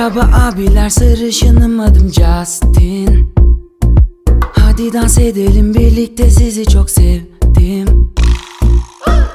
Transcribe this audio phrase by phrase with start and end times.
[0.00, 3.32] Merhaba abiler sarışınım adım Justin.
[4.52, 8.12] Hadi dans edelim birlikte sizi çok sevdim.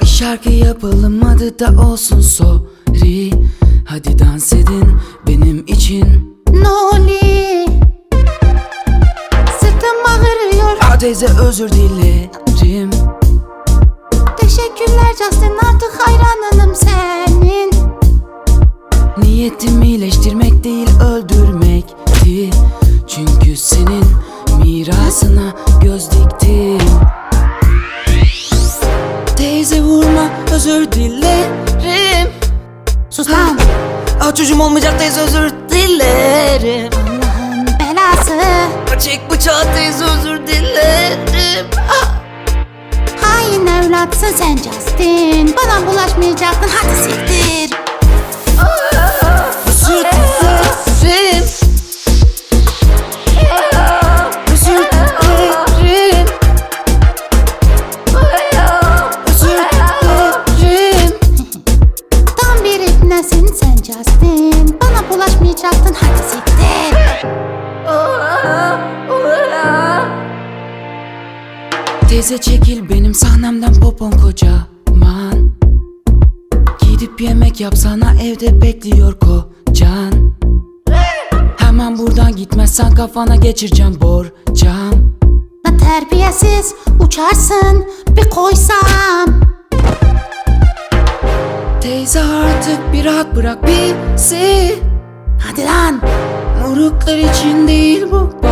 [0.01, 3.31] Bir şarkı yapalım adı da olsun sorry.
[3.85, 6.37] Hadi dans edin benim için.
[6.49, 7.65] Noli
[9.59, 10.99] Sırtım ağrıyor.
[10.99, 12.89] Teyze özür dilerim.
[14.37, 15.64] Teşekkürler Justin
[30.55, 32.31] özür dilerim.
[33.09, 33.59] Sus lan.
[34.21, 36.89] Aa, çocuğum olmayacak teyze özür dilerim.
[36.93, 38.39] Allah'ın belası.
[38.99, 41.67] Çek bıçağı teyze özür dilerim.
[43.21, 45.55] Hain evlatsın sen Justin.
[45.57, 47.77] Bana bulaşmayacaktın hadi siktir
[72.15, 75.51] Teyze çekil benim sahnemden popon kocaman.
[76.81, 80.33] Gidip yemek yapsana evde bekliyor kocan.
[81.57, 84.93] Hemen buradan gitmezsen kafana geçireceğim borcam.
[85.67, 89.41] La terbiyesiz uçarsın bir koysam.
[91.81, 94.79] Teyze artık bir rahat bırak bizi.
[95.47, 96.01] Hadi lan.
[96.61, 98.44] Moruklar için değil bu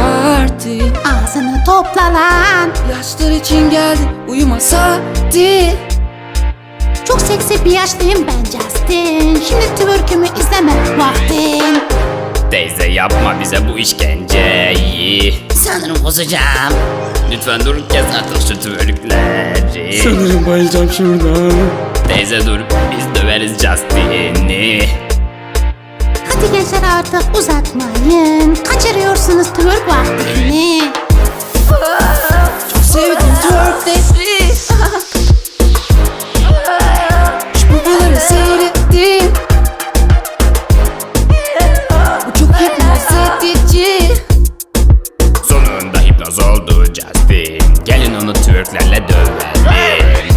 [1.34, 5.76] ağzını topla lan Yaşlar için geldi uyumasa hadi
[7.08, 9.42] Çok seksi bir yaşlıyım ben Justin.
[9.50, 11.84] Şimdi twerkümü izleme vaktin
[12.52, 15.34] Teyze yapma bize bu işkenceyi.
[15.54, 16.74] Sanırım bozacağım.
[17.32, 21.54] Lütfen dur kes artık şu twerkleri Sanırım bayılacağım şuradan.
[22.08, 22.60] Teyze dur
[22.92, 24.82] biz döveriz Justin'i.
[26.28, 28.56] Hadi gençler artık uzatmayın.
[28.56, 30.82] Kaçırıyorsunuz twerk vaktini
[46.94, 50.34] Justin Gelin onu twerklerle dövelim.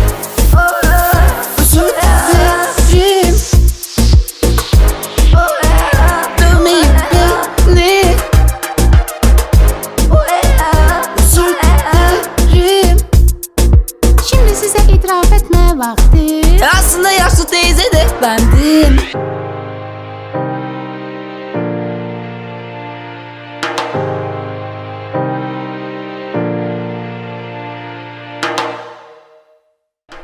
[14.30, 16.64] Şimdi size itiraf etme vakti.
[16.78, 19.00] Aslında yaşlı teyze de bendim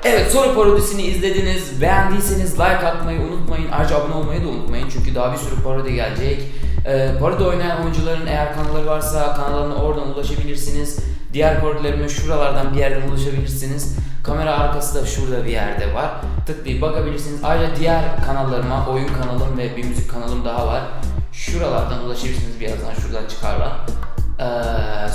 [0.05, 1.81] Evet soru parodisini izlediniz.
[1.81, 3.71] Beğendiyseniz like atmayı unutmayın.
[3.71, 4.89] Ayrıca abone olmayı da unutmayın.
[4.89, 6.43] Çünkü daha bir sürü parodi gelecek.
[6.87, 10.99] Ee, parodi oynayan oyuncuların eğer kanalları varsa kanallarına oradan ulaşabilirsiniz.
[11.33, 13.97] Diğer parodilerime şuralardan bir yerden ulaşabilirsiniz.
[14.25, 16.11] Kamera arkası da şurada bir yerde var.
[16.47, 17.41] Tıklayıp bakabilirsiniz.
[17.45, 20.83] Ayrıca diğer kanallarıma oyun kanalım ve bir müzik kanalım daha var.
[21.33, 22.61] Şuralardan ulaşabilirsiniz.
[22.61, 23.73] Birazdan şuradan çıkarlar.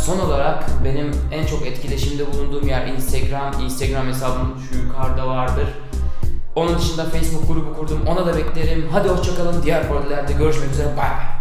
[0.07, 3.61] Son olarak benim en çok etkileşimde bulunduğum yer Instagram.
[3.61, 5.67] Instagram hesabım şu yukarıda vardır.
[6.55, 7.99] Onun dışında Facebook grubu kurdum.
[8.07, 8.89] Ona da beklerim.
[8.91, 9.63] Hadi hoşçakalın.
[9.63, 10.87] Diğer parodilerde görüşmek üzere.
[10.87, 11.36] Bay bay.